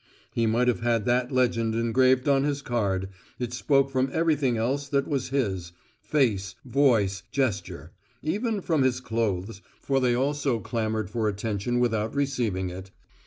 [0.33, 4.87] He might have had that legend engraved on his card, it spoke from everything else
[4.87, 7.91] that was his: face, voice, gesture
[8.23, 12.89] even from his clothes, for they also clamoured for attention without receiving it.